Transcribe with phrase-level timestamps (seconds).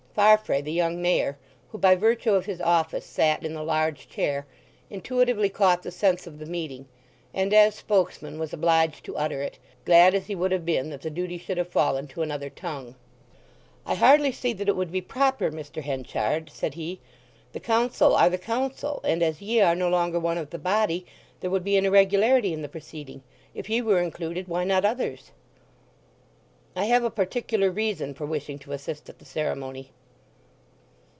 [0.13, 1.37] Farfrae the young Mayor,
[1.71, 4.45] who by virtue of his office sat in the large chair,
[4.89, 6.85] intuitively caught the sense of the meeting,
[7.33, 11.01] and as spokesman was obliged to utter it, glad as he would have been that
[11.01, 12.95] the duty should have fallen to another tongue.
[13.85, 15.81] "I hardly see that it would be proper, Mr.
[15.81, 16.99] Henchard," said he.
[17.53, 21.05] "The Council are the Council, and as ye are no longer one of the body,
[21.39, 23.23] there would be an irregularity in the proceeding.
[23.55, 25.31] If ye were included, why not others?"
[26.75, 29.91] "I have a particular reason for wishing to assist at the ceremony."